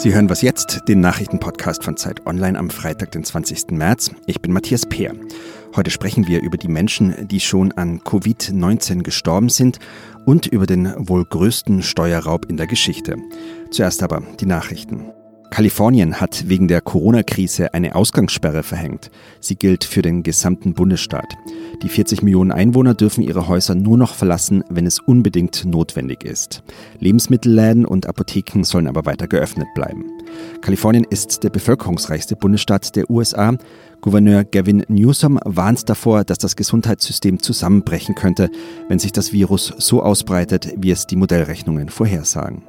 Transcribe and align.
Sie 0.00 0.14
hören 0.14 0.30
was 0.30 0.40
jetzt, 0.40 0.88
den 0.88 1.00
Nachrichtenpodcast 1.00 1.84
von 1.84 1.98
Zeit 1.98 2.26
Online 2.26 2.58
am 2.58 2.70
Freitag, 2.70 3.12
den 3.12 3.22
20. 3.22 3.72
März. 3.72 4.10
Ich 4.24 4.40
bin 4.40 4.50
Matthias 4.50 4.86
Peer. 4.86 5.12
Heute 5.76 5.90
sprechen 5.90 6.26
wir 6.26 6.40
über 6.40 6.56
die 6.56 6.68
Menschen, 6.68 7.28
die 7.28 7.38
schon 7.38 7.72
an 7.72 8.00
Covid-19 8.00 9.02
gestorben 9.02 9.50
sind 9.50 9.78
und 10.24 10.46
über 10.46 10.64
den 10.64 10.90
wohl 10.96 11.26
größten 11.26 11.82
Steuerraub 11.82 12.46
in 12.46 12.56
der 12.56 12.66
Geschichte. 12.66 13.16
Zuerst 13.70 14.02
aber 14.02 14.22
die 14.40 14.46
Nachrichten. 14.46 15.12
Kalifornien 15.50 16.20
hat 16.20 16.48
wegen 16.48 16.68
der 16.68 16.80
Corona-Krise 16.80 17.74
eine 17.74 17.96
Ausgangssperre 17.96 18.62
verhängt. 18.62 19.10
Sie 19.40 19.56
gilt 19.56 19.82
für 19.82 20.00
den 20.00 20.22
gesamten 20.22 20.74
Bundesstaat. 20.74 21.36
Die 21.82 21.88
40 21.88 22.22
Millionen 22.22 22.52
Einwohner 22.52 22.94
dürfen 22.94 23.22
ihre 23.22 23.48
Häuser 23.48 23.74
nur 23.74 23.98
noch 23.98 24.14
verlassen, 24.14 24.62
wenn 24.68 24.86
es 24.86 25.00
unbedingt 25.00 25.64
notwendig 25.64 26.22
ist. 26.22 26.62
Lebensmittelläden 27.00 27.84
und 27.84 28.06
Apotheken 28.06 28.62
sollen 28.62 28.86
aber 28.86 29.06
weiter 29.06 29.26
geöffnet 29.26 29.66
bleiben. 29.74 30.04
Kalifornien 30.60 31.04
ist 31.10 31.42
der 31.42 31.50
bevölkerungsreichste 31.50 32.36
Bundesstaat 32.36 32.94
der 32.94 33.10
USA. 33.10 33.56
Gouverneur 34.00 34.44
Gavin 34.44 34.84
Newsom 34.88 35.40
warnt 35.44 35.88
davor, 35.88 36.24
dass 36.24 36.38
das 36.38 36.54
Gesundheitssystem 36.54 37.40
zusammenbrechen 37.40 38.14
könnte, 38.14 38.50
wenn 38.88 39.00
sich 39.00 39.12
das 39.12 39.32
Virus 39.32 39.74
so 39.78 40.02
ausbreitet, 40.02 40.74
wie 40.76 40.92
es 40.92 41.06
die 41.06 41.16
Modellrechnungen 41.16 41.88
vorhersagen. 41.88 42.62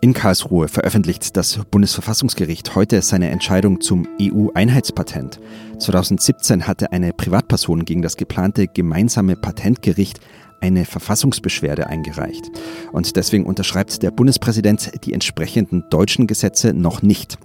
In 0.00 0.12
Karlsruhe 0.12 0.68
veröffentlicht 0.68 1.36
das 1.36 1.58
Bundesverfassungsgericht 1.72 2.76
heute 2.76 3.02
seine 3.02 3.30
Entscheidung 3.30 3.80
zum 3.80 4.06
EU-Einheitspatent. 4.22 5.40
2017 5.80 6.68
hatte 6.68 6.92
eine 6.92 7.12
Privatperson 7.12 7.84
gegen 7.84 8.02
das 8.02 8.16
geplante 8.16 8.68
gemeinsame 8.68 9.34
Patentgericht 9.34 10.20
eine 10.60 10.84
Verfassungsbeschwerde 10.84 11.88
eingereicht. 11.88 12.48
Und 12.92 13.16
deswegen 13.16 13.44
unterschreibt 13.44 14.04
der 14.04 14.12
Bundespräsident 14.12 15.04
die 15.04 15.14
entsprechenden 15.14 15.84
deutschen 15.90 16.28
Gesetze 16.28 16.74
noch 16.74 17.02
nicht. 17.02 17.36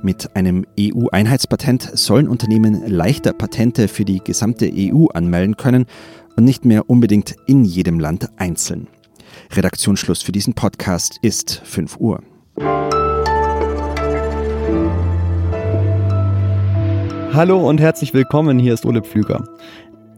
Mit 0.00 0.36
einem 0.36 0.64
EU-Einheitspatent 0.78 1.90
sollen 1.94 2.28
Unternehmen 2.28 2.86
leichter 2.86 3.32
Patente 3.32 3.88
für 3.88 4.04
die 4.04 4.20
gesamte 4.22 4.70
EU 4.72 5.06
anmelden 5.06 5.56
können 5.56 5.86
und 6.36 6.44
nicht 6.44 6.64
mehr 6.64 6.88
unbedingt 6.88 7.34
in 7.46 7.64
jedem 7.64 7.98
Land 7.98 8.28
einzeln. 8.36 8.86
Redaktionsschluss 9.52 10.22
für 10.22 10.32
diesen 10.32 10.54
Podcast 10.54 11.18
ist 11.22 11.62
5 11.64 11.96
Uhr. 11.98 12.22
Hallo 17.32 17.68
und 17.68 17.80
herzlich 17.80 18.14
willkommen, 18.14 18.58
hier 18.58 18.74
ist 18.74 18.86
Ole 18.86 19.02
Pflüger. 19.02 19.44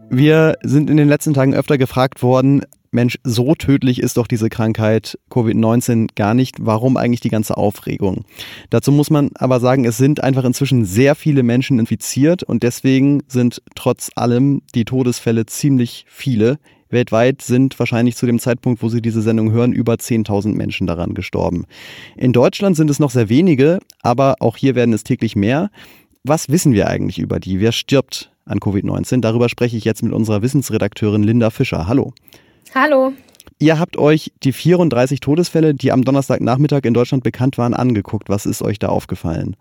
Wir 0.09 0.55
sind 0.63 0.89
in 0.89 0.97
den 0.97 1.07
letzten 1.07 1.33
Tagen 1.33 1.53
öfter 1.53 1.77
gefragt 1.77 2.23
worden, 2.23 2.63
Mensch, 2.91 3.19
so 3.23 3.53
tödlich 3.53 4.01
ist 4.01 4.17
doch 4.17 4.25
diese 4.25 4.49
Krankheit 4.49 5.19
Covid-19 5.29 6.09
gar 6.15 6.33
nicht. 6.33 6.55
Warum 6.59 6.97
eigentlich 6.97 7.19
die 7.19 7.29
ganze 7.29 7.55
Aufregung? 7.55 8.25
Dazu 8.71 8.91
muss 8.91 9.11
man 9.11 9.29
aber 9.35 9.59
sagen, 9.59 9.85
es 9.85 9.97
sind 9.97 10.23
einfach 10.23 10.43
inzwischen 10.43 10.85
sehr 10.85 11.13
viele 11.13 11.43
Menschen 11.43 11.77
infiziert 11.77 12.41
und 12.41 12.63
deswegen 12.63 13.21
sind 13.27 13.61
trotz 13.75 14.09
allem 14.15 14.63
die 14.73 14.85
Todesfälle 14.85 15.45
ziemlich 15.45 16.05
viele. 16.07 16.57
Weltweit 16.89 17.41
sind 17.41 17.77
wahrscheinlich 17.77 18.15
zu 18.15 18.25
dem 18.25 18.39
Zeitpunkt, 18.39 18.81
wo 18.81 18.89
Sie 18.89 19.01
diese 19.01 19.21
Sendung 19.21 19.51
hören, 19.51 19.73
über 19.73 19.93
10.000 19.93 20.55
Menschen 20.55 20.87
daran 20.87 21.13
gestorben. 21.13 21.65
In 22.15 22.33
Deutschland 22.33 22.75
sind 22.75 22.89
es 22.89 22.99
noch 22.99 23.11
sehr 23.11 23.29
wenige, 23.29 23.79
aber 24.01 24.37
auch 24.39 24.57
hier 24.57 24.75
werden 24.75 24.93
es 24.93 25.03
täglich 25.03 25.35
mehr. 25.35 25.69
Was 26.23 26.49
wissen 26.49 26.73
wir 26.73 26.87
eigentlich 26.87 27.19
über 27.19 27.39
die? 27.39 27.59
Wer 27.59 27.71
stirbt 27.71 28.31
an 28.45 28.59
Covid-19? 28.59 29.21
Darüber 29.21 29.49
spreche 29.49 29.77
ich 29.77 29.85
jetzt 29.85 30.03
mit 30.03 30.13
unserer 30.13 30.41
Wissensredakteurin 30.41 31.23
Linda 31.23 31.49
Fischer. 31.49 31.87
Hallo. 31.87 32.13
Hallo. 32.73 33.13
Ihr 33.59 33.77
habt 33.77 33.97
euch 33.97 34.31
die 34.43 34.53
34 34.53 35.19
Todesfälle, 35.19 35.73
die 35.73 35.91
am 35.91 36.03
Donnerstagnachmittag 36.03 36.81
in 36.83 36.93
Deutschland 36.93 37.23
bekannt 37.23 37.57
waren, 37.57 37.73
angeguckt. 37.73 38.29
Was 38.29 38.45
ist 38.45 38.61
euch 38.61 38.79
da 38.79 38.87
aufgefallen? 38.87 39.55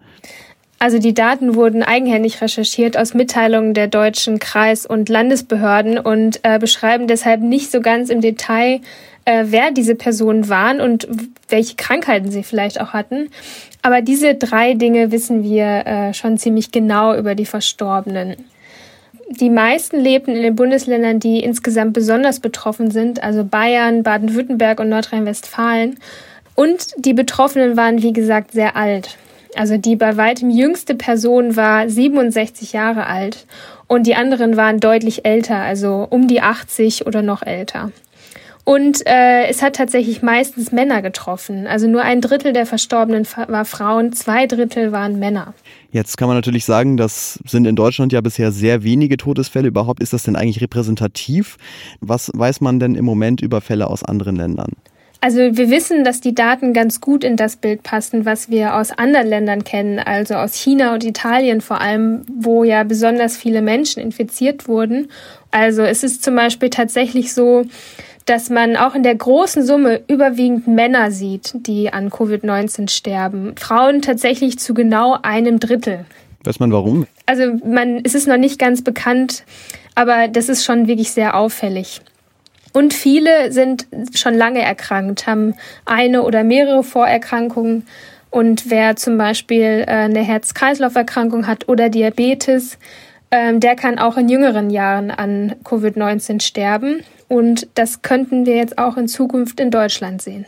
Also 0.81 0.99
die 0.99 1.15
Daten 1.15 1.57
wurden 1.57 1.83
eigenhändig 1.83 2.41
recherchiert 2.41 2.97
aus 2.97 3.13
Mitteilungen 3.13 3.75
der 3.75 3.89
deutschen 3.89 4.39
Kreis- 4.39 4.87
und 4.87 5.09
Landesbehörden 5.09 5.99
und 5.99 6.41
äh, 6.45 6.59
beschreiben 6.59 7.09
deshalb 7.09 7.41
nicht 7.41 7.73
so 7.73 7.81
ganz 7.81 8.11
im 8.11 8.21
Detail, 8.21 8.81
äh, 9.25 9.47
wer 9.49 9.73
diese 9.73 9.97
Personen 9.97 10.49
waren 10.49 10.81
und 10.81 11.09
welche 11.49 11.75
Krankheiten 11.75 12.31
sie 12.31 12.45
vielleicht 12.45 12.81
auch 12.81 12.93
hatten. 12.93 13.29
Aber 13.83 14.03
diese 14.03 14.37
drei 14.37 14.75
Dinge 14.75 15.11
wissen 15.11 15.43
wir 15.43 15.87
äh, 15.87 16.15
schon 16.15 16.39
ziemlich 16.39 16.71
genau 16.71 17.17
über 17.17 17.35
die 17.35 17.47
Verstorbenen. 17.47 18.37
Die 19.31 19.51
meisten 19.51 20.01
lebten 20.01 20.35
in 20.35 20.43
den 20.43 20.57
Bundesländern, 20.57 21.21
die 21.21 21.41
insgesamt 21.41 21.93
besonders 21.93 22.41
betroffen 22.41 22.91
sind, 22.91 23.23
also 23.23 23.45
Bayern, 23.45 24.03
Baden-Württemberg 24.03 24.81
und 24.81 24.89
Nordrhein-Westfalen. 24.89 25.99
Und 26.55 26.95
die 26.97 27.13
Betroffenen 27.13 27.77
waren, 27.77 28.03
wie 28.03 28.13
gesagt, 28.13 28.53
sehr 28.53 28.75
alt. 28.75 29.17
Also 29.55 29.77
die 29.77 29.97
bei 29.97 30.17
weitem 30.17 30.51
jüngste 30.51 30.95
Person 30.95 31.57
war 31.57 31.89
67 31.89 32.73
Jahre 32.73 33.07
alt 33.07 33.47
und 33.87 34.07
die 34.07 34.15
anderen 34.15 34.57
waren 34.57 34.81
deutlich 34.81 35.25
älter, 35.25 35.57
also 35.57 36.07
um 36.09 36.29
die 36.29 36.41
80 36.41 37.07
oder 37.07 37.23
noch 37.23 37.43
älter. 37.43 37.91
Und 38.69 39.07
äh, 39.07 39.47
es 39.47 39.63
hat 39.63 39.77
tatsächlich 39.77 40.21
meistens 40.21 40.73
Männer 40.73 41.01
getroffen. 41.01 41.67
Also 41.67 41.89
nur 41.89 42.03
ein 42.03 42.21
Drittel 42.21 42.53
der 42.53 42.67
Verstorbenen 42.67 43.27
war 43.47 43.65
Frauen, 43.65 44.13
zwei 44.13 44.47
Drittel 44.47 44.93
waren 44.93 45.19
Männer. 45.19 45.55
Jetzt 45.91 46.19
kann 46.19 46.29
man 46.29 46.37
natürlich 46.37 46.67
sagen, 46.67 46.99
das 46.99 47.41
sind 47.47 47.67
in 47.67 47.77
Deutschland 47.77 48.13
ja 48.13 48.21
bisher 48.21 48.53
sehr 48.53 48.83
wenige 48.83 49.17
Todesfälle. 49.17 49.69
Überhaupt 49.69 50.03
ist 50.03 50.13
das 50.13 50.25
denn 50.25 50.37
eigentlich 50.37 50.61
repräsentativ? 50.61 51.57
Was 52.03 52.31
weiß 52.35 52.61
man 52.61 52.79
denn 52.79 52.95
im 52.95 53.07
Moment 53.07 53.41
über 53.41 53.63
Fälle 53.63 53.87
aus 53.87 54.05
anderen 54.05 54.37
Ländern? 54.37 54.73
Also 55.21 55.39
wir 55.39 55.69
wissen, 55.71 56.05
dass 56.05 56.21
die 56.21 56.35
Daten 56.35 56.73
ganz 56.73 57.01
gut 57.01 57.25
in 57.25 57.37
das 57.37 57.57
Bild 57.57 57.83
passen, 57.83 58.25
was 58.25 58.51
wir 58.51 58.77
aus 58.77 58.93
anderen 58.93 59.27
Ländern 59.27 59.65
kennen, 59.65 59.99
also 59.99 60.35
aus 60.35 60.55
China 60.55 60.95
und 60.95 61.03
Italien 61.05 61.61
vor 61.61 61.81
allem, 61.81 62.23
wo 62.33 62.63
ja 62.63 62.85
besonders 62.85 63.37
viele 63.37 63.61
Menschen 63.61 64.01
infiziert 64.01 64.69
wurden. 64.69 65.09
Also 65.51 65.83
es 65.83 66.05
ist 66.05 66.23
zum 66.23 66.37
Beispiel 66.37 66.71
tatsächlich 66.71 67.35
so, 67.35 67.65
dass 68.27 68.49
man 68.49 68.77
auch 68.77 68.95
in 68.95 69.03
der 69.03 69.15
großen 69.15 69.65
Summe 69.65 70.03
überwiegend 70.07 70.69
Männer 70.69 71.11
sieht, 71.11 71.53
die 71.67 71.93
an 71.93 72.11
Covid-19 72.11 72.89
sterben. 72.89 73.55
Frauen 73.57 74.03
tatsächlich 74.03 74.59
zu 74.59 74.73
genau 74.73 75.17
einem 75.23 75.59
Drittel. 75.59 76.05
Weiß 76.45 76.61
man 76.61 76.71
warum? 76.71 77.07
Also 77.27 77.55
man, 77.65 78.03
es 78.05 78.15
ist 78.15 78.29
noch 78.29 78.37
nicht 78.37 78.59
ganz 78.59 78.83
bekannt, 78.83 79.45
aber 79.95 80.29
das 80.29 80.49
ist 80.49 80.65
schon 80.65 80.87
wirklich 80.87 81.11
sehr 81.11 81.37
auffällig. 81.37 82.03
Und 82.79 82.95
viele 82.95 83.51
sind 83.51 83.89
schon 84.15 84.35
lange 84.35 84.63
erkrankt, 84.63 85.27
haben 85.27 85.55
eine 85.85 86.23
oder 86.23 86.45
mehrere 86.45 86.85
Vorerkrankungen. 86.85 87.89
Und 88.31 88.71
wer 88.71 88.95
zum 88.95 89.19
Beispiel 89.19 89.83
äh, 89.85 89.91
eine 89.91 90.21
Herz-Kreislauf-Erkrankung 90.21 91.49
hat 91.49 91.69
oder 91.69 91.89
Diabetes, 91.89 92.79
ähm, 93.33 93.59
der 93.59 93.75
kann 93.75 93.99
auch 93.99 94.17
in 94.17 94.29
jüngeren 94.29 94.71
Jahren 94.71 95.11
an 95.11 95.57
Covid-19 95.65 96.41
sterben. 96.41 97.03
Und 97.27 97.67
das 97.75 98.03
könnten 98.03 98.47
wir 98.47 98.55
jetzt 98.55 98.79
auch 98.79 98.97
in 98.97 99.09
Zukunft 99.09 99.59
in 99.59 99.73
Deutschland 99.73 100.23
sehen. 100.23 100.47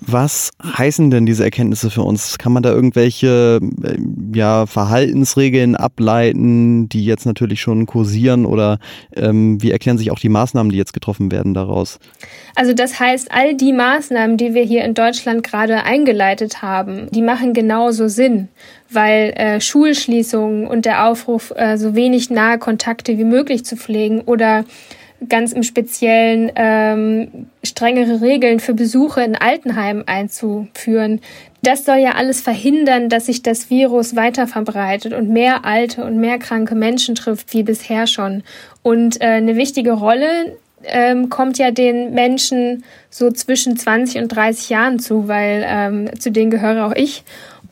Was 0.00 0.50
heißen 0.62 1.10
denn 1.10 1.26
diese 1.26 1.42
Erkenntnisse 1.42 1.90
für 1.90 2.02
uns? 2.02 2.38
Kann 2.38 2.52
man 2.52 2.62
da 2.62 2.70
irgendwelche 2.70 3.60
äh, 3.82 3.96
ja, 4.32 4.66
Verhaltensregeln 4.66 5.74
ableiten, 5.74 6.88
die 6.88 7.04
jetzt 7.04 7.26
natürlich 7.26 7.60
schon 7.60 7.86
kursieren 7.86 8.46
oder 8.46 8.78
ähm, 9.16 9.60
wie 9.60 9.72
erklären 9.72 9.98
sich 9.98 10.12
auch 10.12 10.20
die 10.20 10.28
Maßnahmen, 10.28 10.70
die 10.70 10.78
jetzt 10.78 10.92
getroffen 10.92 11.32
werden 11.32 11.52
daraus? 11.52 11.98
Also 12.54 12.74
das 12.74 13.00
heißt, 13.00 13.32
all 13.32 13.56
die 13.56 13.72
Maßnahmen, 13.72 14.36
die 14.36 14.54
wir 14.54 14.62
hier 14.62 14.84
in 14.84 14.94
Deutschland 14.94 15.42
gerade 15.42 15.82
eingeleitet 15.82 16.62
haben, 16.62 17.10
die 17.10 17.22
machen 17.22 17.52
genauso 17.52 18.06
Sinn, 18.06 18.48
weil 18.90 19.32
äh, 19.36 19.60
Schulschließungen 19.60 20.68
und 20.68 20.84
der 20.84 21.06
Aufruf, 21.06 21.52
äh, 21.56 21.76
so 21.76 21.96
wenig 21.96 22.30
nahe 22.30 22.58
Kontakte 22.58 23.18
wie 23.18 23.24
möglich 23.24 23.64
zu 23.64 23.76
pflegen 23.76 24.20
oder 24.20 24.64
ganz 25.28 25.52
im 25.52 25.62
Speziellen 25.62 26.52
ähm, 26.54 27.46
strengere 27.64 28.20
Regeln 28.20 28.60
für 28.60 28.74
Besuche 28.74 29.22
in 29.22 29.34
Altenheimen 29.36 30.06
einzuführen. 30.06 31.20
Das 31.62 31.84
soll 31.84 31.96
ja 31.96 32.12
alles 32.12 32.40
verhindern, 32.40 33.08
dass 33.08 33.26
sich 33.26 33.42
das 33.42 33.68
Virus 33.68 34.14
weiter 34.14 34.46
verbreitet 34.46 35.12
und 35.12 35.28
mehr 35.28 35.64
alte 35.64 36.04
und 36.04 36.18
mehr 36.18 36.38
kranke 36.38 36.74
Menschen 36.74 37.16
trifft 37.16 37.52
wie 37.52 37.64
bisher 37.64 38.06
schon. 38.06 38.44
Und 38.82 39.20
äh, 39.20 39.24
eine 39.24 39.56
wichtige 39.56 39.92
Rolle 39.92 40.56
ähm, 40.84 41.28
kommt 41.28 41.58
ja 41.58 41.70
den 41.70 42.14
Menschen 42.14 42.84
so 43.10 43.30
zwischen 43.30 43.76
20 43.76 44.22
und 44.22 44.28
30 44.28 44.68
Jahren 44.68 44.98
zu, 44.98 45.28
weil 45.28 45.64
ähm, 45.66 46.10
zu 46.18 46.30
denen 46.30 46.50
gehöre 46.50 46.86
auch 46.86 46.94
ich. 46.94 47.24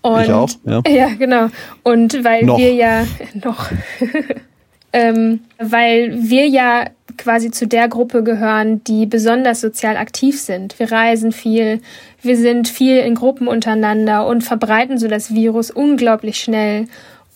Und, 0.02 0.22
ich 0.22 0.32
auch, 0.32 0.50
ja. 0.64 0.82
Ja, 0.88 1.08
genau. 1.18 1.48
Und 1.82 2.24
weil 2.24 2.44
noch. 2.44 2.58
wir 2.58 2.72
ja 2.72 3.04
noch, 3.44 3.70
ähm, 4.96 5.40
weil 5.58 6.30
wir 6.30 6.46
ja 6.48 6.86
quasi 7.18 7.50
zu 7.50 7.66
der 7.66 7.86
Gruppe 7.88 8.22
gehören, 8.22 8.82
die 8.84 9.04
besonders 9.04 9.60
sozial 9.60 9.98
aktiv 9.98 10.40
sind. 10.40 10.78
Wir 10.78 10.90
reisen 10.90 11.32
viel, 11.32 11.82
wir 12.22 12.38
sind 12.38 12.66
viel 12.66 13.00
in 13.00 13.14
Gruppen 13.14 13.46
untereinander 13.46 14.26
und 14.26 14.42
verbreiten 14.42 14.96
so 14.96 15.06
das 15.06 15.34
Virus 15.34 15.70
unglaublich 15.70 16.38
schnell. 16.38 16.86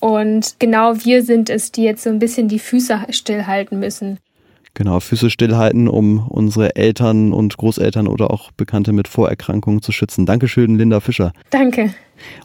Und 0.00 0.54
genau 0.58 1.04
wir 1.04 1.22
sind 1.22 1.50
es, 1.50 1.70
die 1.70 1.82
jetzt 1.82 2.02
so 2.02 2.08
ein 2.08 2.18
bisschen 2.18 2.48
die 2.48 2.58
Füße 2.58 2.98
stillhalten 3.10 3.78
müssen. 3.78 4.18
Genau, 4.80 4.98
Füße 4.98 5.28
stillhalten, 5.28 5.88
um 5.88 6.26
unsere 6.26 6.74
Eltern 6.74 7.34
und 7.34 7.54
Großeltern 7.58 8.08
oder 8.08 8.30
auch 8.30 8.50
Bekannte 8.52 8.94
mit 8.94 9.08
Vorerkrankungen 9.08 9.82
zu 9.82 9.92
schützen. 9.92 10.24
Dankeschön, 10.24 10.78
Linda 10.78 11.00
Fischer. 11.00 11.34
Danke. 11.50 11.90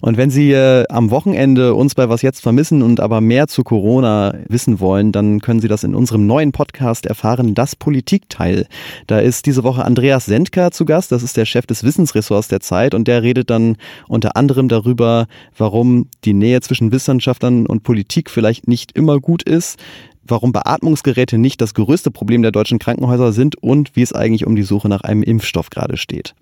Und 0.02 0.18
wenn 0.18 0.30
Sie 0.30 0.52
äh, 0.52 0.84
am 0.90 1.12
Wochenende 1.12 1.74
uns 1.74 1.96
bei 1.96 2.10
Was 2.10 2.22
jetzt 2.22 2.42
vermissen 2.42 2.82
und 2.82 3.00
aber 3.00 3.22
mehr 3.22 3.48
zu 3.48 3.64
Corona 3.64 4.34
wissen 4.50 4.82
wollen, 4.82 5.14
dann 5.14 5.40
können 5.40 5.62
Sie 5.62 5.70
das 5.70 5.86
in 5.86 5.96
unserem 5.96 6.28
neuen 6.28 6.52
Podcast 6.52 7.06
erfahren, 7.06 7.56
das 7.56 7.78
Politikteil. 7.78 8.68
Da 9.08 9.20
ist 9.20 9.46
diese 9.46 9.64
Woche 9.64 9.86
Andreas 9.86 10.26
Sendker 10.26 10.72
zu 10.72 10.84
Gast, 10.84 11.14
das 11.14 11.24
ist 11.24 11.38
der 11.38 11.46
Chef 11.46 11.66
des 11.66 11.86
Wissensressorts 11.86 12.50
der 12.50 12.60
Zeit 12.60 12.94
und 12.94 13.08
der 13.08 13.24
redet 13.24 13.50
dann 13.50 13.78
unter 14.10 14.36
anderem 14.36 14.68
darüber, 14.68 15.28
warum 15.58 16.10
die 16.26 16.34
Nähe 16.34 16.60
zwischen 16.60 16.92
Wissenschaftlern 16.92 17.66
und 17.66 17.84
Politik 17.84 18.30
vielleicht 18.30 18.68
nicht 18.68 18.92
immer 18.92 19.22
gut 19.22 19.44
ist, 19.44 19.80
warum 20.26 20.52
Beatmungsgeräte 20.52 21.38
nicht 21.38 21.62
das 21.62 21.74
größte 21.74 22.12
Problem 22.12 22.42
der 22.42 22.52
deutschen 22.52 22.80
Krankenhäuser 22.80 23.32
sind 23.32 23.56
und 23.62 23.96
wie 23.96 24.02
es 24.02 24.14
eigentlich 24.14 24.46
um 24.46 24.56
die 24.56 24.64
Suche 24.64 24.90
nach 24.90 25.02
einem 25.02 25.24
Impfstoff 25.24 25.70
gerade 25.70 25.98
steht. 25.98 26.36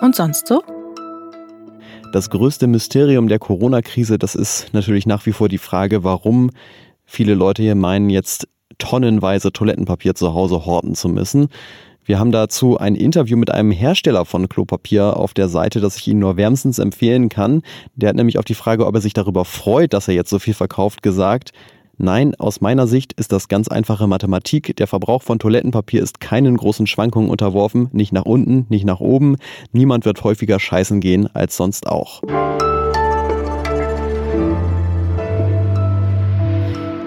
Und 0.00 0.16
sonst 0.16 0.46
so? 0.46 0.62
Das 2.12 2.30
größte 2.30 2.66
Mysterium 2.66 3.28
der 3.28 3.38
Corona-Krise, 3.38 4.18
das 4.18 4.34
ist 4.34 4.72
natürlich 4.72 5.06
nach 5.06 5.26
wie 5.26 5.32
vor 5.32 5.48
die 5.48 5.58
Frage, 5.58 6.02
warum 6.02 6.50
viele 7.04 7.34
Leute 7.34 7.62
hier 7.62 7.76
meinen, 7.76 8.10
jetzt 8.10 8.48
tonnenweise 8.78 9.52
Toilettenpapier 9.52 10.14
zu 10.14 10.34
Hause 10.34 10.64
horten 10.64 10.94
zu 10.94 11.08
müssen. 11.08 11.48
Wir 12.10 12.18
haben 12.18 12.32
dazu 12.32 12.76
ein 12.76 12.96
Interview 12.96 13.36
mit 13.36 13.52
einem 13.52 13.70
Hersteller 13.70 14.24
von 14.24 14.48
Klopapier 14.48 15.16
auf 15.16 15.32
der 15.32 15.48
Seite, 15.48 15.78
das 15.78 15.96
ich 15.96 16.08
Ihnen 16.08 16.18
nur 16.18 16.36
wärmstens 16.36 16.80
empfehlen 16.80 17.28
kann. 17.28 17.62
Der 17.94 18.08
hat 18.08 18.16
nämlich 18.16 18.36
auf 18.36 18.44
die 18.44 18.54
Frage, 18.54 18.88
ob 18.88 18.96
er 18.96 19.00
sich 19.00 19.12
darüber 19.12 19.44
freut, 19.44 19.92
dass 19.92 20.08
er 20.08 20.14
jetzt 20.14 20.28
so 20.28 20.40
viel 20.40 20.54
verkauft, 20.54 21.04
gesagt, 21.04 21.52
Nein, 21.98 22.34
aus 22.34 22.60
meiner 22.60 22.88
Sicht 22.88 23.12
ist 23.12 23.30
das 23.30 23.46
ganz 23.46 23.68
einfache 23.68 24.08
Mathematik. 24.08 24.74
Der 24.74 24.88
Verbrauch 24.88 25.22
von 25.22 25.38
Toilettenpapier 25.38 26.02
ist 26.02 26.18
keinen 26.18 26.56
großen 26.56 26.88
Schwankungen 26.88 27.30
unterworfen, 27.30 27.90
nicht 27.92 28.12
nach 28.12 28.24
unten, 28.24 28.66
nicht 28.70 28.84
nach 28.84 28.98
oben. 28.98 29.36
Niemand 29.70 30.04
wird 30.04 30.24
häufiger 30.24 30.58
scheißen 30.58 30.98
gehen 30.98 31.28
als 31.32 31.56
sonst 31.56 31.86
auch. 31.86 32.22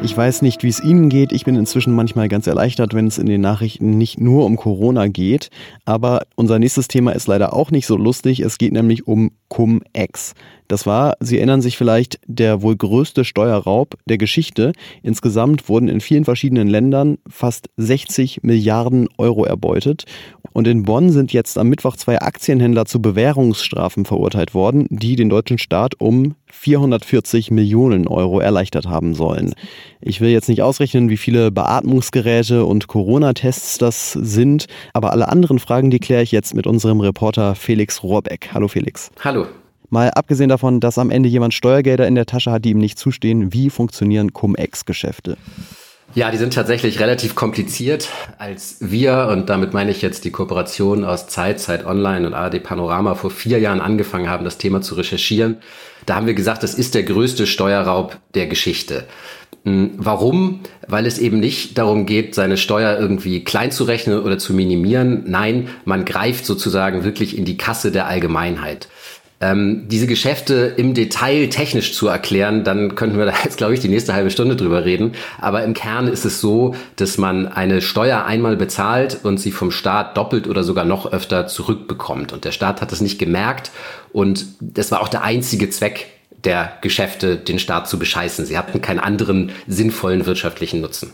Ich 0.03 0.17
weiß 0.17 0.41
nicht, 0.41 0.63
wie 0.63 0.67
es 0.67 0.83
Ihnen 0.83 1.07
geht. 1.07 1.31
Ich 1.31 1.45
bin 1.45 1.55
inzwischen 1.55 1.95
manchmal 1.95 2.27
ganz 2.27 2.45
erleichtert, 2.45 2.93
wenn 2.93 3.07
es 3.07 3.17
in 3.17 3.25
den 3.25 3.39
Nachrichten 3.39 3.97
nicht 3.97 4.19
nur 4.19 4.43
um 4.43 4.57
Corona 4.57 5.07
geht. 5.07 5.49
Aber 5.85 6.23
unser 6.35 6.59
nächstes 6.59 6.89
Thema 6.89 7.13
ist 7.13 7.27
leider 7.27 7.53
auch 7.53 7.71
nicht 7.71 7.87
so 7.87 7.95
lustig. 7.95 8.41
Es 8.41 8.57
geht 8.57 8.73
nämlich 8.73 9.07
um 9.07 9.31
Cum-Ex. 9.47 10.33
Das 10.67 10.85
war, 10.85 11.15
Sie 11.21 11.37
erinnern 11.37 11.61
sich 11.61 11.77
vielleicht, 11.77 12.19
der 12.27 12.61
wohl 12.61 12.75
größte 12.75 13.23
Steuerraub 13.23 13.95
der 14.05 14.17
Geschichte. 14.17 14.73
Insgesamt 15.03 15.69
wurden 15.69 15.87
in 15.87 16.01
vielen 16.01 16.25
verschiedenen 16.25 16.67
Ländern 16.67 17.17
fast 17.29 17.69
60 17.77 18.43
Milliarden 18.43 19.07
Euro 19.17 19.45
erbeutet. 19.45 20.03
Und 20.51 20.67
in 20.67 20.83
Bonn 20.83 21.11
sind 21.11 21.31
jetzt 21.31 21.57
am 21.57 21.69
Mittwoch 21.69 21.95
zwei 21.95 22.19
Aktienhändler 22.19 22.85
zu 22.85 23.01
Bewährungsstrafen 23.01 24.03
verurteilt 24.03 24.53
worden, 24.53 24.85
die 24.89 25.15
den 25.15 25.29
deutschen 25.29 25.57
Staat 25.57 26.01
um 26.01 26.35
440 26.53 27.51
Millionen 27.51 28.07
Euro 28.07 28.39
erleichtert 28.39 28.85
haben 28.85 29.15
sollen. 29.15 29.53
Ich 29.99 30.21
will 30.21 30.29
jetzt 30.29 30.47
nicht 30.47 30.61
ausrechnen, 30.61 31.09
wie 31.09 31.17
viele 31.17 31.51
Beatmungsgeräte 31.51 32.65
und 32.65 32.87
Corona-Tests 32.87 33.79
das 33.79 34.13
sind, 34.13 34.67
aber 34.93 35.11
alle 35.11 35.27
anderen 35.29 35.59
Fragen, 35.59 35.89
die 35.89 35.99
kläre 35.99 36.23
ich 36.23 36.31
jetzt 36.31 36.53
mit 36.53 36.67
unserem 36.67 37.01
Reporter 37.01 37.55
Felix 37.55 38.03
Rohrbeck. 38.03 38.49
Hallo 38.53 38.67
Felix. 38.67 39.09
Hallo. 39.21 39.47
Mal 39.89 40.11
abgesehen 40.11 40.49
davon, 40.49 40.79
dass 40.79 40.97
am 40.97 41.11
Ende 41.11 41.29
jemand 41.29 41.53
Steuergelder 41.53 42.07
in 42.07 42.15
der 42.15 42.25
Tasche 42.25 42.51
hat, 42.51 42.65
die 42.65 42.71
ihm 42.71 42.79
nicht 42.79 42.97
zustehen, 42.97 43.53
wie 43.53 43.69
funktionieren 43.69 44.33
Cum-Ex-Geschäfte? 44.33 45.37
Ja, 46.15 46.29
die 46.29 46.37
sind 46.37 46.53
tatsächlich 46.53 46.99
relativ 46.99 47.33
kompliziert. 47.33 48.09
Als 48.37 48.77
wir, 48.79 49.29
und 49.31 49.49
damit 49.49 49.73
meine 49.73 49.89
ich 49.89 50.03
jetzt 50.03 50.25
die 50.25 50.31
Kooperation 50.31 51.03
aus 51.05 51.27
Zeit, 51.27 51.59
Zeit 51.59 51.85
Online 51.87 52.27
und 52.27 52.35
ARD 52.35 52.61
Panorama 52.61 53.15
vor 53.15 53.31
vier 53.31 53.59
Jahren 53.59 53.81
angefangen 53.81 54.29
haben, 54.29 54.45
das 54.45 54.59
Thema 54.59 54.81
zu 54.81 54.93
recherchieren, 54.93 55.57
da 56.05 56.15
haben 56.15 56.27
wir 56.27 56.33
gesagt, 56.33 56.63
das 56.63 56.73
ist 56.73 56.95
der 56.95 57.03
größte 57.03 57.47
Steuerraub 57.47 58.17
der 58.35 58.47
Geschichte. 58.47 59.05
Hm, 59.65 59.91
warum? 59.97 60.61
Weil 60.87 61.05
es 61.05 61.17
eben 61.17 61.39
nicht 61.39 61.77
darum 61.77 62.05
geht, 62.05 62.35
seine 62.35 62.57
Steuer 62.57 62.99
irgendwie 62.99 63.43
klein 63.43 63.71
zu 63.71 63.85
rechnen 63.85 64.21
oder 64.21 64.37
zu 64.37 64.53
minimieren. 64.53 65.23
Nein, 65.27 65.69
man 65.85 66.05
greift 66.05 66.45
sozusagen 66.45 67.03
wirklich 67.03 67.37
in 67.37 67.45
die 67.45 67.57
Kasse 67.57 67.91
der 67.91 68.07
Allgemeinheit 68.07 68.89
ähm, 69.43 69.89
diese 69.89 70.07
Geschäfte 70.07 70.73
im 70.77 70.93
Detail 70.93 71.49
technisch 71.49 71.93
zu 71.93 72.07
erklären, 72.07 72.63
dann 72.63 72.95
könnten 72.95 73.17
wir 73.17 73.25
da 73.25 73.33
jetzt, 73.43 73.57
glaube 73.57 73.73
ich, 73.73 73.81
die 73.81 73.89
nächste 73.89 74.13
halbe 74.13 74.31
Stunde 74.31 74.55
drüber 74.55 74.85
reden. 74.85 75.11
Aber 75.39 75.63
im 75.63 75.73
Kern 75.73 76.07
ist 76.07 76.23
es 76.23 76.39
so, 76.39 76.75
dass 76.95 77.17
man 77.17 77.47
eine 77.49 77.81
Steuer 77.81 78.23
einmal 78.23 78.55
bezahlt 78.55 79.19
und 79.23 79.39
sie 79.39 79.51
vom 79.51 79.71
Staat 79.71 80.15
doppelt 80.15 80.47
oder 80.47 80.63
sogar 80.63 80.85
noch 80.85 81.11
öfter 81.11 81.47
zurückbekommt. 81.47 82.31
Und 82.31 82.45
der 82.45 82.53
Staat 82.53 82.81
hat 82.81 82.93
das 82.93 83.01
nicht 83.01 83.19
gemerkt. 83.19 83.71
Und 84.13 84.45
das 84.61 84.91
war 84.91 85.01
auch 85.01 85.09
der 85.09 85.23
einzige 85.23 85.69
Zweck 85.69 86.07
der 86.45 86.77
Geschäfte, 86.79 87.35
den 87.35 87.59
Staat 87.59 87.89
zu 87.89 87.99
bescheißen. 87.99 88.45
Sie 88.45 88.57
hatten 88.57 88.81
keinen 88.81 88.99
anderen 88.99 89.51
sinnvollen 89.67 90.25
wirtschaftlichen 90.25 90.79
Nutzen. 90.79 91.11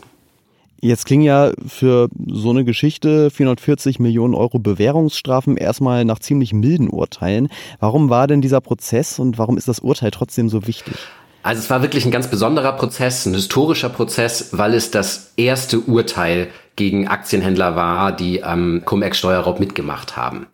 Jetzt 0.82 1.04
klingen 1.04 1.24
ja 1.24 1.52
für 1.66 2.08
so 2.26 2.50
eine 2.50 2.64
Geschichte 2.64 3.30
440 3.30 3.98
Millionen 3.98 4.34
Euro 4.34 4.58
Bewährungsstrafen 4.58 5.58
erstmal 5.58 6.06
nach 6.06 6.20
ziemlich 6.20 6.54
milden 6.54 6.88
Urteilen. 6.88 7.48
Warum 7.80 8.08
war 8.08 8.26
denn 8.26 8.40
dieser 8.40 8.62
Prozess 8.62 9.18
und 9.18 9.36
warum 9.36 9.58
ist 9.58 9.68
das 9.68 9.80
Urteil 9.80 10.10
trotzdem 10.10 10.48
so 10.48 10.66
wichtig? 10.66 10.94
Also 11.42 11.60
es 11.60 11.68
war 11.68 11.82
wirklich 11.82 12.06
ein 12.06 12.10
ganz 12.10 12.28
besonderer 12.28 12.72
Prozess, 12.72 13.26
ein 13.26 13.34
historischer 13.34 13.90
Prozess, 13.90 14.50
weil 14.52 14.72
es 14.72 14.90
das 14.90 15.32
erste 15.36 15.80
Urteil 15.80 16.48
gegen 16.76 17.08
Aktienhändler 17.08 17.76
war, 17.76 18.12
die 18.12 18.42
am 18.42 18.82
Cum-Ex-Steuerraub 18.86 19.60
mitgemacht 19.60 20.16
haben. 20.16 20.46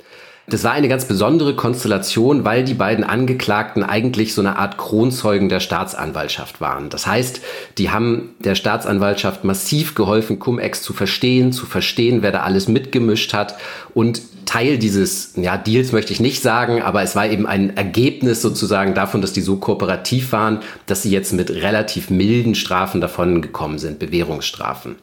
Das 0.48 0.62
war 0.62 0.72
eine 0.72 0.88
ganz 0.88 1.06
besondere 1.06 1.56
Konstellation, 1.56 2.44
weil 2.44 2.62
die 2.62 2.74
beiden 2.74 3.04
Angeklagten 3.04 3.82
eigentlich 3.82 4.32
so 4.32 4.42
eine 4.42 4.56
Art 4.56 4.78
Kronzeugen 4.78 5.48
der 5.48 5.58
Staatsanwaltschaft 5.58 6.60
waren. 6.60 6.88
Das 6.88 7.06
heißt, 7.06 7.40
die 7.78 7.90
haben 7.90 8.30
der 8.38 8.54
Staatsanwaltschaft 8.54 9.42
massiv 9.42 9.96
geholfen, 9.96 10.38
Cum-Ex 10.38 10.82
zu 10.82 10.92
verstehen, 10.92 11.52
zu 11.52 11.66
verstehen, 11.66 12.22
wer 12.22 12.30
da 12.30 12.40
alles 12.40 12.68
mitgemischt 12.68 13.34
hat 13.34 13.56
und 13.92 14.22
Teil 14.46 14.78
dieses 14.78 15.32
ja, 15.34 15.56
Deals 15.56 15.90
möchte 15.90 16.12
ich 16.12 16.20
nicht 16.20 16.40
sagen, 16.40 16.80
aber 16.80 17.02
es 17.02 17.16
war 17.16 17.26
eben 17.26 17.46
ein 17.46 17.76
Ergebnis 17.76 18.40
sozusagen 18.40 18.94
davon, 18.94 19.20
dass 19.20 19.32
die 19.32 19.40
so 19.40 19.56
kooperativ 19.56 20.30
waren, 20.30 20.60
dass 20.86 21.02
sie 21.02 21.10
jetzt 21.10 21.32
mit 21.32 21.50
relativ 21.50 22.10
milden 22.10 22.54
Strafen 22.54 23.00
davon 23.00 23.42
gekommen 23.42 23.78
sind, 23.78 23.98
Bewährungsstrafen. 23.98 24.94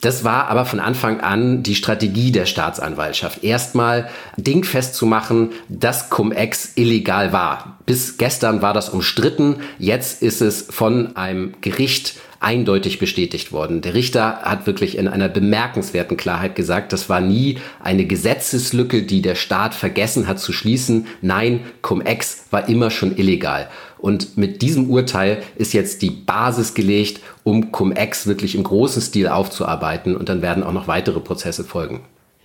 Das 0.00 0.22
war 0.22 0.48
aber 0.48 0.64
von 0.64 0.78
Anfang 0.78 1.20
an 1.20 1.64
die 1.64 1.74
Strategie 1.74 2.30
der 2.30 2.46
Staatsanwaltschaft. 2.46 3.42
Erstmal 3.42 4.08
dingfest 4.36 4.75
zu 4.92 5.06
machen, 5.06 5.50
dass 5.68 6.10
Cum-Ex 6.10 6.72
illegal 6.76 7.32
war. 7.32 7.78
Bis 7.86 8.18
gestern 8.18 8.62
war 8.62 8.74
das 8.74 8.88
umstritten, 8.88 9.56
jetzt 9.78 10.22
ist 10.22 10.40
es 10.40 10.66
von 10.70 11.16
einem 11.16 11.54
Gericht 11.60 12.14
eindeutig 12.40 12.98
bestätigt 12.98 13.52
worden. 13.52 13.80
Der 13.80 13.94
Richter 13.94 14.42
hat 14.42 14.66
wirklich 14.66 14.98
in 14.98 15.08
einer 15.08 15.28
bemerkenswerten 15.28 16.16
Klarheit 16.16 16.54
gesagt, 16.54 16.92
das 16.92 17.08
war 17.08 17.20
nie 17.20 17.58
eine 17.82 18.06
Gesetzeslücke, 18.06 19.02
die 19.02 19.22
der 19.22 19.34
Staat 19.34 19.74
vergessen 19.74 20.26
hat 20.26 20.38
zu 20.38 20.52
schließen. 20.52 21.06
Nein, 21.22 21.60
Cum-Ex 21.82 22.46
war 22.50 22.68
immer 22.68 22.90
schon 22.90 23.16
illegal. 23.16 23.68
Und 23.98 24.36
mit 24.36 24.62
diesem 24.62 24.90
Urteil 24.90 25.42
ist 25.56 25.72
jetzt 25.72 26.02
die 26.02 26.10
Basis 26.10 26.74
gelegt, 26.74 27.20
um 27.44 27.72
Cum-Ex 27.72 28.26
wirklich 28.26 28.54
im 28.54 28.62
großen 28.62 29.02
Stil 29.02 29.28
aufzuarbeiten. 29.28 30.16
Und 30.16 30.28
dann 30.28 30.42
werden 30.42 30.62
auch 30.62 30.72
noch 30.72 30.86
weitere 30.86 31.20
Prozesse 31.20 31.64
folgen. 31.64 32.02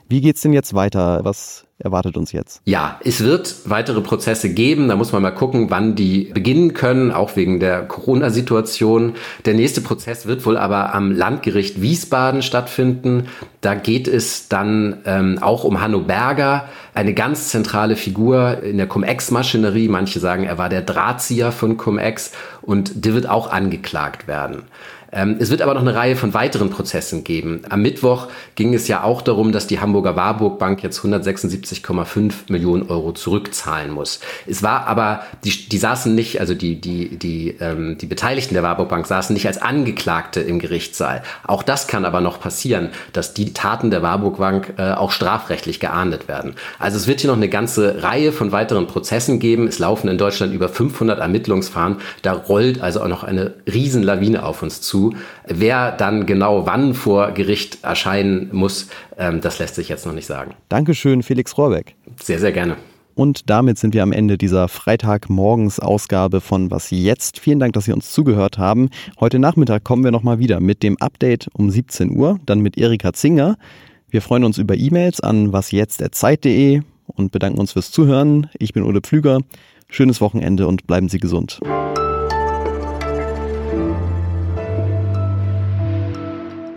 Wie 0.08 0.22
geht's 0.22 0.42
denn 0.42 0.54
jetzt 0.54 0.74
weiter? 0.74 1.20
Was 1.24 1.66
erwartet 1.82 2.18
uns 2.18 2.32
jetzt? 2.32 2.62
Ja, 2.66 3.00
es 3.04 3.24
wird 3.24 3.56
weitere 3.66 4.02
Prozesse 4.02 4.54
geben. 4.54 4.88
Da 4.88 4.96
muss 4.96 5.12
man 5.12 5.22
mal 5.22 5.32
gucken, 5.32 5.70
wann 5.70 5.96
die 5.96 6.32
beginnen 6.34 6.74
können, 6.74 7.12
auch 7.12 7.36
wegen 7.36 7.60
der 7.60 7.84
Corona-Situation. 7.84 9.14
Der 9.46 9.54
nächste 9.54 9.82
Prozess 9.82 10.26
wird 10.26 10.46
wohl 10.46 10.58
aber 10.58 10.94
am 10.94 11.12
Landgericht 11.12 11.82
Wiesbaden 11.82 12.42
stattfinden. 12.42 13.28
Da 13.62 13.76
geht 13.76 14.08
es 14.08 14.48
dann 14.48 14.98
ähm, 15.06 15.40
auch 15.42 15.64
um 15.64 15.82
Hanno 15.82 16.00
Berger, 16.00 16.70
eine 16.94 17.14
ganz 17.14 17.50
zentrale 17.50 17.96
Figur 17.96 18.64
in 18.64 18.78
der 18.78 18.88
Cum-Ex-Maschinerie. 18.88 19.88
Manche 19.88 20.20
sagen, 20.20 20.44
er 20.44 20.58
war 20.58 20.70
der 20.70 20.82
Drahtzieher 20.82 21.52
von 21.52 21.78
Cum-Ex 21.78 22.32
und 22.62 23.06
der 23.06 23.14
wird 23.14 23.30
auch 23.30 23.52
angeklagt 23.52 24.28
werden. 24.28 24.64
Ähm, 25.12 25.38
es 25.40 25.50
wird 25.50 25.62
aber 25.62 25.74
noch 25.74 25.82
eine 25.82 25.96
Reihe 25.96 26.16
von 26.16 26.34
weiteren 26.34 26.70
Prozessen 26.70 27.24
geben. 27.24 27.62
Am 27.70 27.82
Mittwoch 27.82 28.28
ging 28.56 28.74
es 28.74 28.88
ja 28.88 29.04
auch 29.04 29.22
darum, 29.22 29.52
dass 29.52 29.68
die 29.68 29.80
Hamburger 29.80 30.16
Warburg 30.16 30.58
Bank 30.58 30.84
jetzt 30.84 31.00
176,5 31.00 32.34
Millionen 32.48 32.90
Euro 32.90 33.12
zurückzahlen 33.12 33.92
muss. 33.92 34.20
Es 34.48 34.64
war 34.64 34.88
aber, 34.88 35.24
die, 35.44 35.70
die 35.70 35.78
saßen 35.78 36.16
nicht, 36.16 36.40
also 36.40 36.54
die, 36.54 36.80
die, 36.80 37.18
die, 37.18 37.58
ähm, 37.60 37.98
die 37.98 38.06
Beteiligten 38.06 38.54
der 38.54 38.64
Warburg 38.64 38.90
Bank 38.90 39.06
saßen 39.06 39.34
nicht 39.34 39.48
als 39.48 39.62
Angeklagte 39.62 40.40
im 40.40 40.60
Gerichtssaal. 40.60 41.24
Auch 41.46 41.64
das 41.64 41.88
kann 41.88 42.06
aber 42.06 42.22
noch 42.22 42.40
passieren, 42.40 42.90
dass 43.14 43.34
die 43.34 43.54
Taten 43.54 43.92
der 43.92 44.02
Warburg 44.02 44.38
Bank 44.38 44.74
äh, 44.78 44.92
auch 44.92 45.12
strafrechtlich 45.12 45.80
geahndet 45.80 46.28
werden. 46.28 46.54
Also 46.80 46.98
es 46.98 47.08
wird 47.08 47.22
hier 47.22 47.30
noch 47.30 47.38
eine 47.38 47.50
ganze 47.50 48.04
Reihe 48.04 48.32
von 48.32 48.52
weiteren 48.52 48.88
Prozessen 48.88 49.40
geben. 49.40 49.68
Es 49.68 49.80
laufen 49.80 50.08
in 50.08 50.18
Deutschland 50.18 50.54
über 50.54 50.70
500 50.70 51.20
Ermittlungsfahren. 51.20 51.98
Da 52.22 52.34
rollt 52.34 52.82
also 52.82 53.02
auch 53.02 53.08
noch 53.08 53.24
eine 53.24 53.54
Riesenlawine 53.72 54.44
auf 54.44 54.64
uns 54.64 54.82
zu. 54.82 55.01
Wer 55.46 55.92
dann 55.92 56.26
genau 56.26 56.66
wann 56.66 56.94
vor 56.94 57.32
Gericht 57.32 57.84
erscheinen 57.84 58.50
muss, 58.52 58.90
ähm, 59.18 59.42
das 59.42 59.60
lässt 59.60 59.76
sich 59.76 59.90
jetzt 59.90 60.06
noch 60.06 60.14
nicht 60.14 60.28
sagen. 60.28 60.54
Dankeschön, 60.70 61.24
Felix 61.24 61.58
Rohrbeck. 61.58 61.96
Sehr, 62.22 62.40
sehr 62.40 62.52
gerne. 62.52 62.76
Und 63.14 63.50
damit 63.50 63.78
sind 63.78 63.94
wir 63.94 64.04
am 64.04 64.14
Ende 64.14 64.38
dieser 64.38 64.68
Freitagmorgens-Ausgabe 64.68 66.42
von 66.42 66.72
Was 66.72 66.92
jetzt? 66.92 67.40
Vielen 67.40 67.60
Dank, 67.60 67.74
dass 67.74 67.86
Sie 67.86 67.94
uns 67.94 68.12
zugehört 68.12 68.58
haben. 68.58 68.90
Heute 69.20 69.38
Nachmittag 69.38 69.84
kommen 69.84 70.04
wir 70.04 70.12
nochmal 70.12 70.40
wieder 70.40 70.60
mit 70.60 70.82
dem 70.82 70.98
Update 70.98 71.48
um 71.54 71.70
17 71.70 72.18
Uhr, 72.18 72.40
dann 72.46 72.62
mit 72.62 72.78
Erika 72.78 73.14
Zinger. 73.14 73.58
Wir 74.10 74.22
freuen 74.22 74.44
uns 74.44 74.58
über 74.58 74.76
E-Mails 74.76 75.22
an 75.22 75.54
wasjetzt.zeit.de 75.54 76.82
und 77.08 77.32
bedanken 77.32 77.60
uns 77.60 77.74
fürs 77.74 77.92
Zuhören. 77.92 78.50
Ich 78.58 78.74
bin 78.74 78.84
Ole 78.84 79.02
Pflüger. 79.02 79.40
Schönes 79.90 80.22
Wochenende 80.22 80.68
und 80.68 80.88
bleiben 80.88 81.10
Sie 81.10 81.20
gesund. 81.20 81.60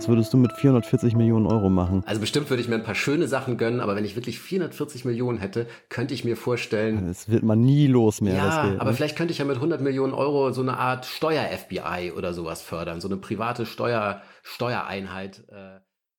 Was 0.05 0.09
würdest 0.09 0.35
du 0.35 0.37
mit 0.37 0.53
440 0.53 1.17
Millionen 1.17 1.47
Euro 1.47 1.71
machen? 1.71 2.03
Also 2.05 2.21
bestimmt 2.21 2.51
würde 2.51 2.61
ich 2.61 2.69
mir 2.69 2.75
ein 2.75 2.83
paar 2.83 2.95
schöne 2.95 3.27
Sachen 3.27 3.57
gönnen, 3.57 3.81
aber 3.81 3.97
wenn 3.97 4.05
ich 4.05 4.17
wirklich 4.17 4.39
440 4.39 5.07
Millionen 5.07 5.39
hätte, 5.39 5.67
könnte 5.89 6.13
ich 6.13 6.27
mir 6.27 6.37
vorstellen. 6.37 7.09
Es 7.09 7.31
wird 7.31 7.43
man 7.43 7.63
nie 7.63 7.87
los 7.87 8.21
mehr. 8.21 8.35
Ja, 8.35 8.67
Geld, 8.67 8.81
aber 8.83 8.91
ne? 8.91 8.97
vielleicht 8.97 9.17
könnte 9.17 9.33
ich 9.33 9.39
ja 9.39 9.47
mit 9.47 9.57
100 9.57 9.81
Millionen 9.81 10.13
Euro 10.13 10.53
so 10.53 10.61
eine 10.61 10.77
Art 10.77 11.07
Steuer-FBI 11.07 12.13
oder 12.15 12.35
sowas 12.35 12.61
fördern, 12.61 13.01
so 13.01 13.09
eine 13.09 13.17
private 13.17 13.65
Steuer, 13.65 14.21
Steuereinheit. 14.43 15.43
Äh 15.49 15.84